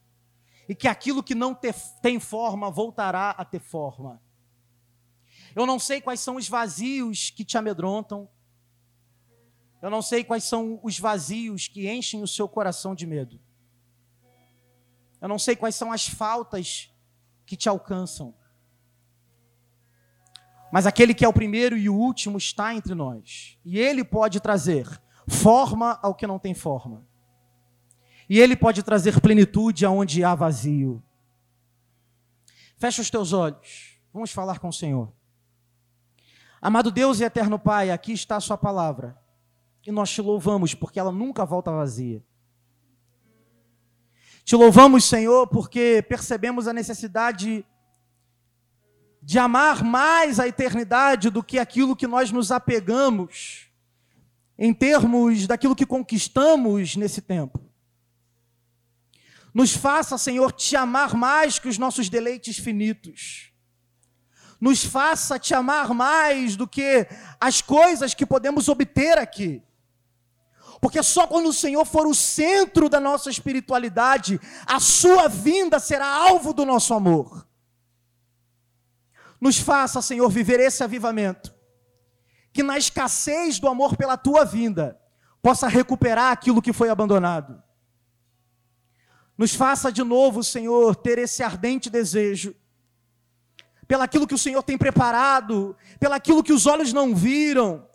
[0.68, 1.58] e que aquilo que não
[2.02, 4.22] tem forma voltará a ter forma.
[5.56, 8.30] Eu não sei quais são os vazios que te amedrontam,
[9.82, 13.40] eu não sei quais são os vazios que enchem o seu coração de medo.
[15.22, 16.90] Eu não sei quais são as faltas
[17.46, 18.34] que te alcançam.
[20.72, 23.58] Mas aquele que é o primeiro e o último está entre nós.
[23.66, 27.08] E ele pode trazer forma ao que não tem forma.
[28.28, 31.02] E Ele pode trazer plenitude aonde há vazio.
[32.78, 34.00] Fecha os teus olhos.
[34.14, 35.12] Vamos falar com o Senhor.
[36.62, 39.18] Amado Deus e eterno Pai, aqui está a Sua palavra.
[39.86, 42.24] E nós te louvamos porque ela nunca volta vazia.
[44.44, 47.64] Te louvamos, Senhor, porque percebemos a necessidade
[49.22, 53.70] de amar mais a eternidade do que aquilo que nós nos apegamos,
[54.58, 57.64] em termos daquilo que conquistamos nesse tempo.
[59.54, 63.52] Nos faça, Senhor, te amar mais que os nossos deleites finitos.
[64.60, 67.08] Nos faça te amar mais do que
[67.40, 69.62] as coisas que podemos obter aqui.
[70.82, 76.08] Porque só quando o Senhor for o centro da nossa espiritualidade, a sua vinda será
[76.08, 77.46] alvo do nosso amor.
[79.42, 81.54] Nos faça, Senhor, viver esse avivamento.
[82.54, 85.00] Que na escassez do amor pela tua vinda,
[85.42, 87.62] possa recuperar aquilo que foi abandonado.
[89.38, 92.54] Nos faça de novo, Senhor, ter esse ardente desejo,
[93.88, 97.89] pelaquilo que o Senhor tem preparado, pelaquilo que os olhos não viram,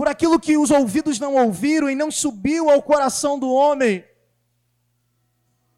[0.00, 4.02] por aquilo que os ouvidos não ouviram e não subiu ao coração do homem.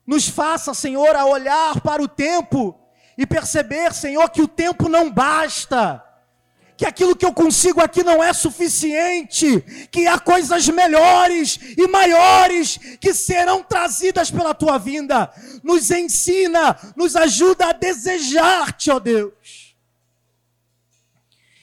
[0.06, 2.78] Nos faça, Senhor, a olhar para o tempo
[3.18, 6.00] e perceber, Senhor, que o tempo não basta,
[6.76, 9.60] que aquilo que eu consigo aqui não é suficiente,
[9.90, 15.32] que há coisas melhores e maiores que serão trazidas pela tua vinda.
[15.64, 19.74] Nos ensina, nos ajuda a desejar-te, ó Deus.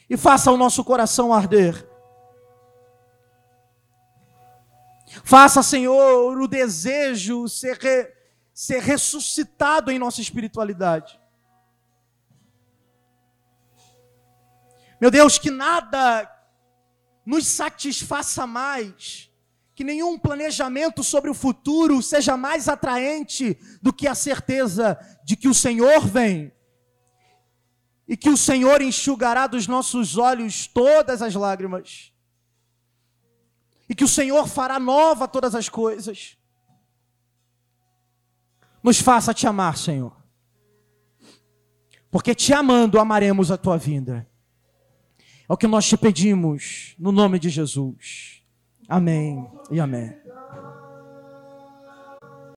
[0.10, 1.88] E faça o nosso coração arder
[5.24, 8.12] Faça, Senhor, o desejo ser, re,
[8.53, 11.20] ser ressuscitado em nossa espiritualidade.
[15.01, 16.30] Meu Deus, que nada
[17.26, 19.32] nos satisfaça mais,
[19.74, 25.47] que nenhum planejamento sobre o futuro seja mais atraente do que a certeza de que
[25.47, 26.51] o Senhor vem
[28.07, 32.09] e que o Senhor enxugará dos nossos olhos todas as lágrimas
[33.90, 36.38] e que o Senhor fará nova todas as coisas.
[38.84, 40.16] Nos faça te amar, Senhor.
[42.12, 44.30] Porque te amando, amaremos a tua vinda.
[45.50, 48.44] É o que nós te pedimos, no nome de Jesus.
[48.88, 50.28] Amém e amém.